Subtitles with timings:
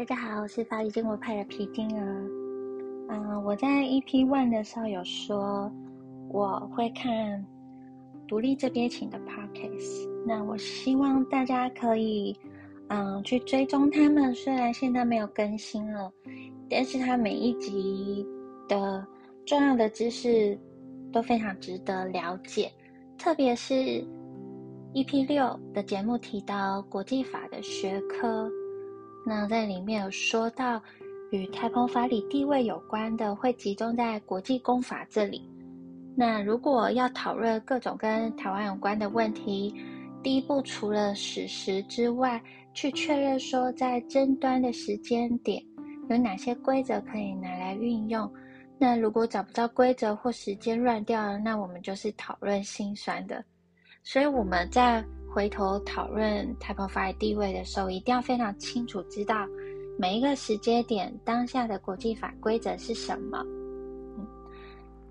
[0.00, 2.26] 大家好，我是法理建国派的皮筋儿。
[3.10, 5.70] 嗯，我在 EP One 的时候有说
[6.30, 7.44] 我会看
[8.26, 12.34] 独立这边请的 Podcast，那我希望大家可以
[12.88, 14.34] 嗯去追踪他们。
[14.34, 16.10] 虽然现在没有更新了，
[16.70, 18.26] 但是他每一集
[18.70, 19.06] 的
[19.44, 20.58] 重要的知识
[21.12, 22.72] 都非常值得了解，
[23.18, 23.74] 特别是
[24.94, 28.50] EP 六的节目提到国际法的学科。
[29.24, 30.82] 那在里面有说到，
[31.30, 35.48] 与太空法理地位有关的，会集中在国际公法这里。
[36.16, 39.74] 那如果要讨论各种跟台湾有关的问题，
[40.22, 42.42] 第一步除了史实之外，
[42.74, 45.62] 去确认说在争端的时间点
[46.08, 48.30] 有哪些规则可以拿来运用。
[48.78, 53.44] 那如果找不到规则或时间乱掉了，那我们就是讨论心酸的。
[54.02, 55.04] 所以我们在。
[55.32, 59.46] 回头讨论 type five 地位的时候，一定要非常清楚知道
[59.98, 63.44] 每一个时间点当下的国际法规则是什么。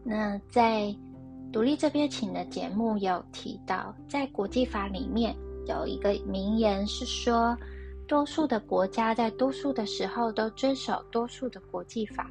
[0.03, 0.93] 那在
[1.51, 5.35] 独立这边请的节目有提到，在国际法里面
[5.67, 7.57] 有一个名言是说，
[8.07, 12.29] 多数的国家在多数的时候都遵守多数的国际法。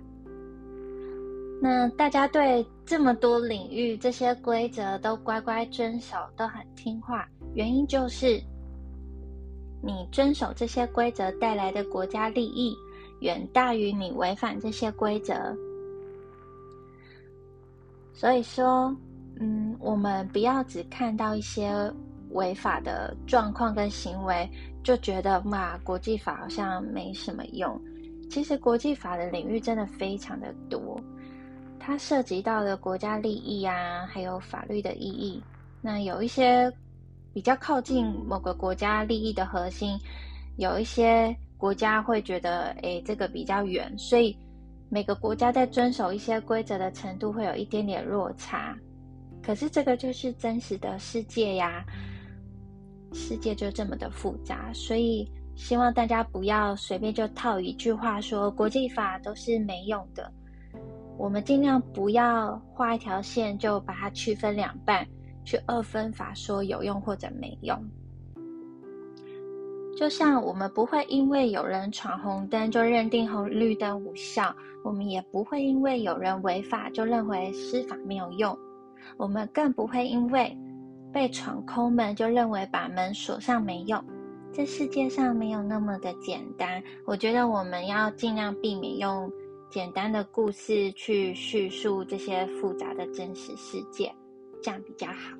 [1.60, 7.28] 那大家对这么多领域这些规则都乖乖遵守，都很听话。
[7.58, 8.40] 原因就是，
[9.82, 12.72] 你遵守这些规则带来的国家利益
[13.18, 15.34] 远大于你违反这些规则。
[18.14, 18.96] 所以说，
[19.40, 21.92] 嗯，我们不要只看到一些
[22.30, 24.48] 违法的状况跟行为，
[24.84, 27.76] 就觉得哇，国际法好像没什么用。
[28.30, 30.96] 其实，国际法的领域真的非常的多，
[31.80, 35.42] 它涉及到的国家利益啊，还有法律的意义。
[35.82, 36.72] 那有一些。
[37.32, 39.98] 比较靠近某个国家利益的核心，
[40.56, 44.36] 有一些国家会觉得，哎，这个比较远，所以
[44.88, 48.76] 每个国家在遵守一些规则的程度会有一点点落差。
[49.42, 51.84] 可是这个就是真实的世界呀，
[53.12, 60.30] 世界就这么的复杂，所以希望大家不要随便就套一句话说国际法都是没用的。
[61.16, 65.06] 我们尽量不要画一条线就把它区分两半。
[65.48, 67.82] 去二分法说有用或者没用，
[69.97, 74.54] 就像我们不会因为有人闯红灯就认定红绿灯无效，
[74.84, 78.54] 我们也不会因为有人违法就认为司法没有用，
[79.16, 80.54] 我们更不会因为
[81.14, 84.04] 被闯空门就认为把门锁上没用。
[84.53, 89.32] 这世界上没有那么的简单，我觉得我们要尽量避免用
[89.70, 94.15] 简单的故事去叙述这些复杂的真实世界。
[94.62, 95.36] 这样比较好。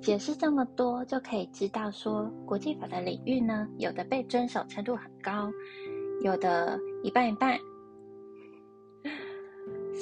[0.00, 5.50] 解释这么多，就可以知道说，国际法的领域呢，有的被遵守程度很高，
[6.22, 7.58] 有的一半一半。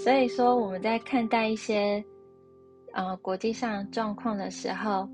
[0.05, 2.03] 所以说，我们在看待一些
[2.93, 5.09] 呃国际上状况的时候，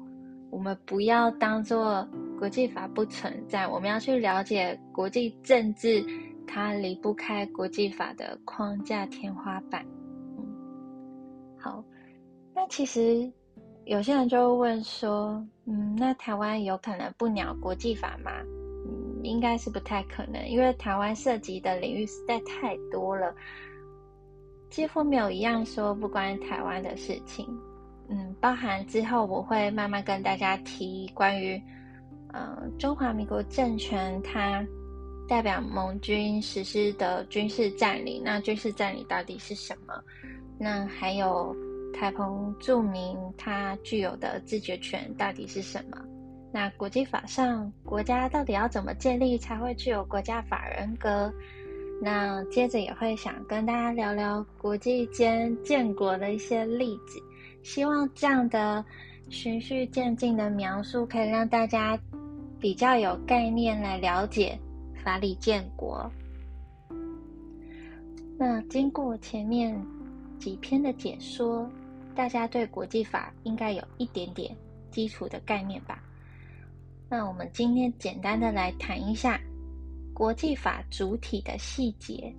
[0.50, 2.06] 我们不要当做
[2.38, 6.04] 国际法不存在，我们要去了解国际政治，
[6.47, 9.82] 它离不开国际法的框架天花板。
[10.36, 10.47] 嗯，
[11.58, 11.82] 好。
[12.69, 13.30] 其实
[13.84, 18.30] 有些人就会问说，嗯，那台湾有可能不鸟国际法吗？
[18.86, 23.34] 嗯，应该是不太可能，因为台湾涉及的领域实在太多了，
[24.70, 27.47] 几乎没有一样说不关台湾的事情。
[28.08, 31.60] 嗯，包含之后我会慢慢跟大家提关于，
[32.32, 34.66] 嗯，中华民国政权它
[35.28, 39.94] 代表盟军实施的军事占领，那军事占领到底是什么？
[40.58, 41.54] 那还有。
[41.94, 45.97] 台澎注明它具有的自决权到底是什么？
[46.53, 51.33] 那国际法上，国家到底要怎么建立才会具有国家法人格？
[52.03, 57.19] 那接着也会想跟大家聊聊国际间建国的一些例子，
[57.62, 58.84] 希望这样的
[59.31, 61.98] 循序渐进的描述可以让大家
[62.60, 64.59] 比较有概念来了解
[65.03, 66.10] 法理建国。
[68.36, 69.80] 那经过前面
[70.39, 71.68] 几篇的解说。
[72.15, 74.57] 大家对国际法应该有一点点
[74.91, 76.03] 基础的概念吧？
[77.09, 79.41] 那我们今天简单的来谈一下
[80.13, 82.33] 国际法主体的细节。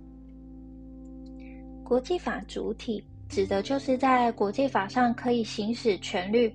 [1.84, 6.52] 国际法主体指的就是在国际法上可以行使权利、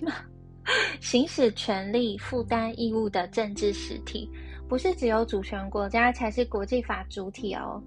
[1.00, 4.30] 行使权利、负担义务的政治实体，
[4.66, 7.82] 不是只有主权国家才是国际法主体哦。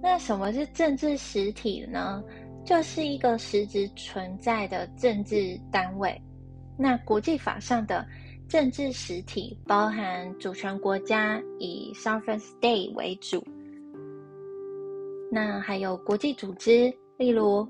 [0.00, 2.22] 那什么是政治实体呢？
[2.64, 6.20] 就是一个实质存在的政治单位。
[6.78, 8.06] 那国际法上的
[8.48, 13.44] 政治实体包含主权国家以 sovereign state 为主，
[15.30, 17.66] 那还有国际组织，例如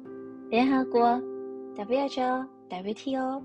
[0.48, 1.20] 联合国、
[1.76, 3.42] WHO、WTO。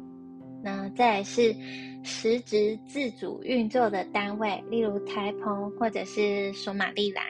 [0.63, 1.55] 那再是
[2.03, 7.23] 实质自主运作的单位，例如台澎或者是索马利兰。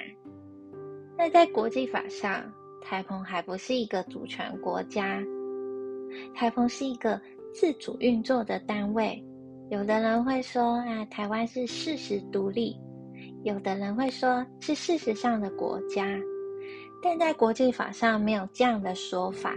[1.18, 2.50] 那在国际法上，
[2.87, 5.19] 台澎还不是一个主权国家，
[6.35, 7.19] 台澎是一个
[7.51, 9.21] 自主运作的单位。
[9.71, 12.79] 有的人会说啊，台湾是事实独立；
[13.43, 16.07] 有的人会说是事实上的国家。
[17.01, 19.55] 但在国际法上没有这样的说法。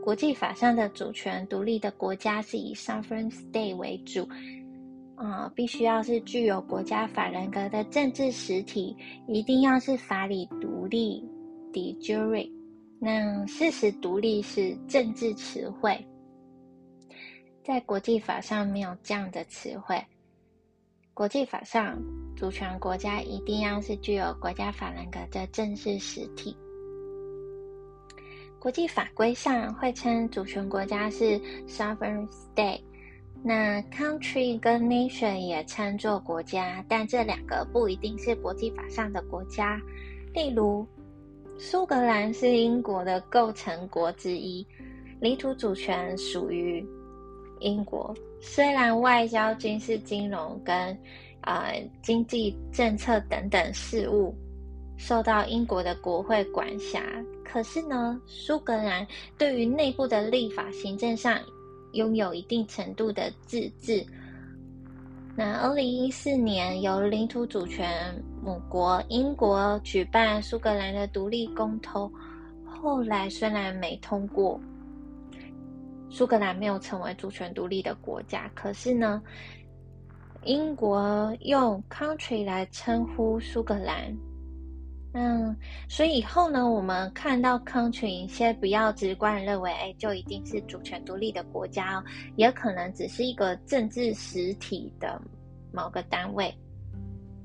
[0.00, 4.26] 国际法上的主权独立的国家是以 sovereign state 为主，
[5.16, 11.24] 啊，必须要是具有国家法人格的政治实体，一定要是法理独立
[11.72, 12.50] de jure。
[13.00, 15.98] 那事实独立是政治词汇，
[17.64, 20.00] 在国际法上没有这样的词汇。
[21.14, 22.00] 国际法上，
[22.36, 26.56] 主权国家一定要是具有国家法人格的正式实体。
[28.58, 32.80] 国际法规上会称主权国家是 sovereign state，
[33.42, 39.78] 那 country 跟 nation 也称作国家，但这两个不一定是国际法上的国家。
[40.32, 40.86] 例如，
[41.58, 44.66] 苏格兰是英国的构成国之一，
[45.20, 46.84] 领土主权属于
[47.60, 50.74] 英国，虽然外交、军事、金融跟
[51.42, 54.34] 呃经济政策等等事务。
[54.98, 57.02] 受到英国的国会管辖，
[57.44, 59.04] 可是呢，苏格兰
[59.36, 61.40] 对于内部的立法、行政上
[61.94, 64.04] 拥有一定程度的自治。
[65.34, 68.14] 那二零一四年由领土主权
[68.44, 72.10] 母国英国举办苏格兰的独立公投，
[72.66, 74.60] 后来虽然没通过，
[76.10, 79.22] 苏格兰没有成为主权独立的国家，可是呢，
[80.44, 84.14] 英国用 country 来称呼苏格兰。
[85.14, 85.54] 嗯，
[85.88, 92.04] 所以以后呢，我们看到 country，先不要直观认为，哎，就一定是主权独立的国家哦，
[92.36, 95.20] 也可能只是一个政治实体的
[95.70, 96.54] 某个单位，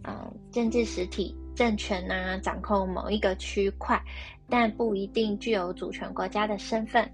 [0.05, 4.01] 嗯，政治实体政权呢，掌控某一个区块，
[4.49, 7.05] 但不一定具有主权国家的身份。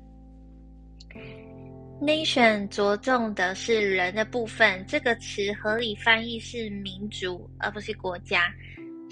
[2.00, 8.54] nation 着重的是人的部分，这个词合理翻译是民族，而不是国家。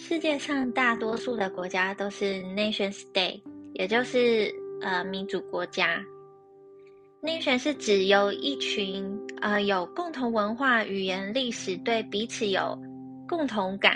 [0.03, 3.39] 世界上大多数的国家都是 nation state，
[3.75, 4.51] 也就是
[4.81, 6.03] 呃民主国家。
[7.21, 12.75] nation 是指由一群呃有共同文化、语言、历史，对彼此有
[13.29, 13.95] 共同感、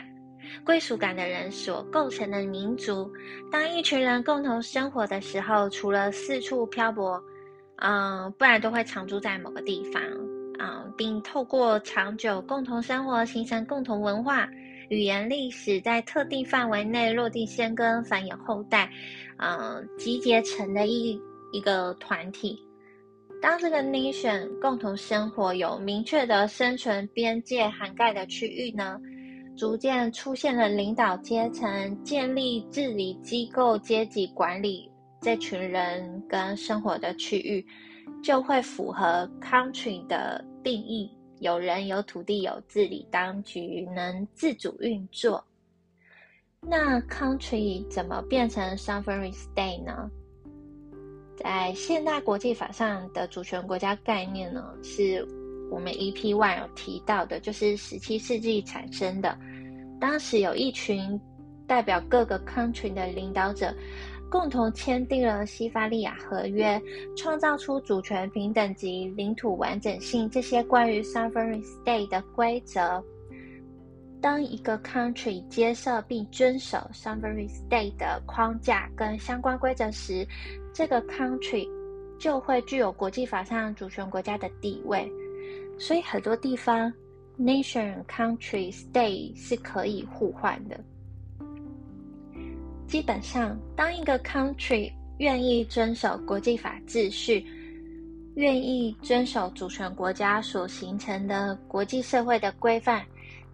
[0.63, 3.11] 归属感的人所构成的民族。
[3.51, 7.19] 当一群人共同生活的时候，除了四处漂泊，
[7.77, 9.99] 嗯，不然都会常住在某个地方，
[10.59, 14.47] 嗯，并透过长久共同生活形成共同文化。
[14.89, 18.89] 语言历史在特定范围内落地生根、繁衍后代，
[19.37, 21.19] 嗯，集结成的一
[21.51, 22.59] 一个团体。
[23.41, 28.99] 当这个 nation 共同生活有明确的生存边界涵盖的区域呢，
[29.57, 34.89] 逐渐出现了领导阶层，建立治理机构、阶级管理
[35.21, 37.65] 这群人跟生活的区域，
[38.23, 41.11] 就会符合 country 的定义。
[41.39, 45.43] 有人有土地有治理当局能自主运作，
[46.61, 50.09] 那 country 怎么变成 sovereign state 呢？
[51.37, 55.27] 在现代国际法上的主权国家概念呢，是
[55.69, 59.37] 我们 EP One 有提到的，就是十七世纪产生的。
[59.99, 61.19] 当时有一群
[61.67, 63.75] 代表各个 country 的领导者。
[64.29, 66.81] 共同签订了西法利亚合约，
[67.15, 73.03] 创造出主权平等及领土完整性这些关于 sovereign state 的规则。
[74.21, 80.27] 当一个 country 接受并遵守 sovereign state 的框架跟相关规则时，
[80.73, 81.67] 这个 country
[82.17, 85.07] 就会具有国际法上主权国家的地位。
[85.77, 86.91] 所以很多地方
[87.37, 90.79] nation、country、state 是可以互换的。
[92.87, 97.45] 基本上，当一个 country 愿意遵守国际法秩序，
[98.35, 103.05] 愿意遵守主权国家所形成的国际社会的规范，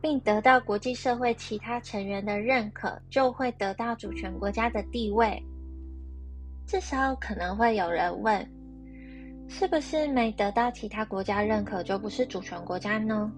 [0.02, 5.42] 并得到国际社会其他成员的认可，就会得到主权国家的地位。
[6.68, 8.48] 这时候可能会有人问：
[9.48, 13.32] 是不是没得到其他国家认可就不是主权国家呢？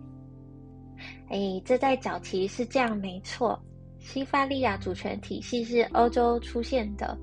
[1.30, 3.60] 哎，这在早期是这样，没错。
[4.04, 7.18] 西法利亚主权体系是欧洲出现的，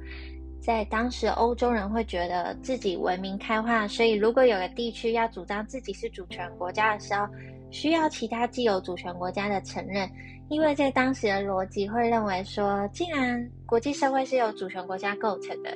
[0.61, 7.27] 在当时欧洲人会觉得自己文明开化，所以如果有个地区要主张自己是主权国家的时候，
[7.71, 10.11] 需要其他既有主权国家的承认，
[10.49, 15.71] 因为在当时的逻辑会认为说，既然国际社会是由主权国家构成的，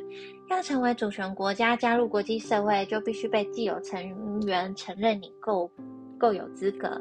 [0.51, 4.03] 要成为主权国家加入国际社会，就必须被既有成
[4.47, 5.71] 员承认你够
[6.19, 7.01] 够有资格，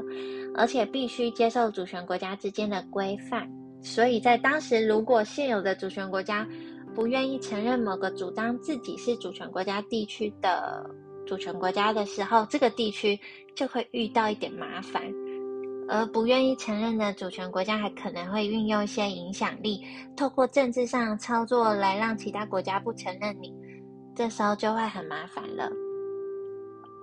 [0.55, 3.49] 而且必须接受主权国家之间的规范。
[3.83, 6.47] 所以在当时，如果现有的主权国家
[6.95, 10.89] 不愿意承认某个主张自己是主权国家地区的
[11.27, 13.19] 主权国家的时候，这个地区
[13.53, 15.03] 就会遇到一点麻烦。
[15.89, 19.83] 而不愿意承认的主权国家还可能会运用一些影响力，
[20.15, 23.53] 透过政治上操作来让其他国家不承认你。
[24.15, 25.69] 这时候就会很麻烦了。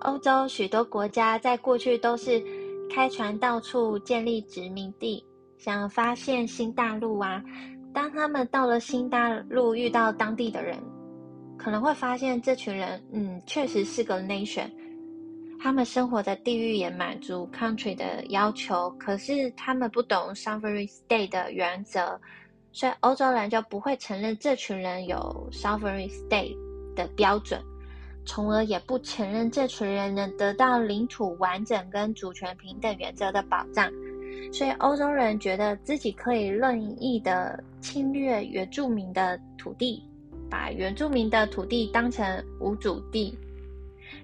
[0.01, 2.43] 欧洲许多国家在过去都是
[2.89, 5.23] 开船到处建立殖民地，
[5.61, 7.43] 想发现新大陆啊。
[7.93, 10.75] 当他们到了新大陆，遇到当地的人，
[11.55, 14.67] 可能会发现这群人，嗯，确实是个 nation。
[15.59, 22.19] 他们生活的地域也满足 country 的要求，可是他们不懂 sovereign state 的原则，
[22.71, 26.57] 所以欧洲人就不会承认这群人有 sovereign state
[26.95, 27.61] 的标准，
[28.25, 33.87] 从而也不承认这群人能得到领土完整跟主权平等原则的保障。
[34.51, 40.03] 所以欧洲人觉得自己可以任意的侵略原住民的土地，
[40.49, 43.37] 把原住民的土地当成无主地，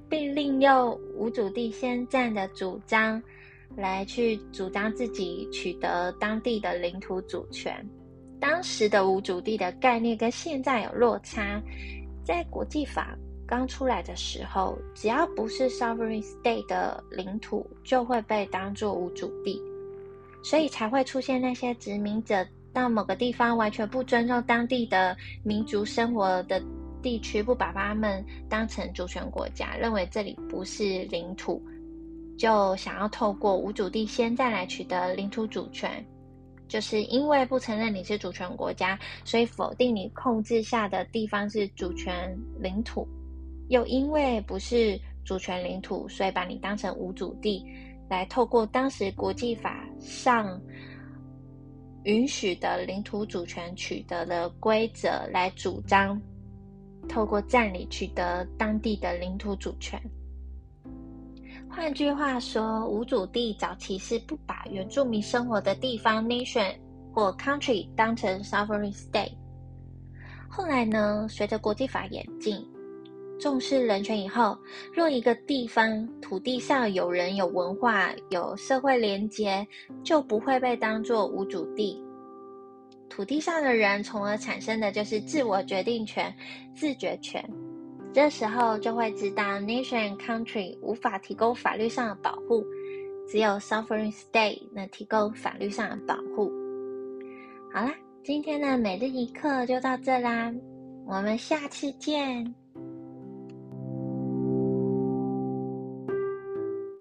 [0.10, 3.22] 并利用无主地先占的主张
[3.76, 7.86] 来去主张自己取得当地的领土主权。
[8.40, 11.62] 当时的无主地的概念跟现在有落差，
[12.24, 19.60] 在国际法刚出来的时候，只要不是 sovereign state 的领土，就会被当作无主地。
[20.44, 26.62] 所以才会出现那些殖民者到某个地方完全不尊重当地的民族生活的
[27.02, 31.62] 地区，不把他们当成主权国家，认为这里不是领土，
[32.38, 36.06] 就想要透过无主地先再来取得领土主权。
[36.68, 43.08] 就是因为不承认你是主权国家，所以否定你控制下的地方是主权领土，
[43.70, 47.66] 又因为不是主权领土，所以把你当成无主地。
[48.10, 50.60] 来透过当时国际法上
[52.04, 56.22] 允许的领土主权取得的规则来主张，
[57.10, 60.02] 透过占领取得当地的领土主权。
[61.70, 66.74] 换句话说，无主地早期是不把原住民生活的地方 nation
[67.14, 69.34] 或 country 当成 sovereign state。
[70.50, 72.66] 后来呢，随着国际法演进。
[73.40, 74.58] 重视人权以后，
[74.94, 79.66] 若一个地方土地上有人、有文化、有社会连结，
[80.04, 82.04] 就不会被当作无主地。
[83.10, 86.34] 土地上的人，从而产生的就是自我决定权、
[86.76, 87.44] 自觉权。
[88.14, 92.66] 这时候就会知道，nation country 无法提供法律上的保护，
[93.28, 96.52] 只有 sovereign state 能提供法律上的保护。
[97.72, 100.52] 好啦，今天的每日一课就到这啦，
[101.06, 102.56] 我们下次见。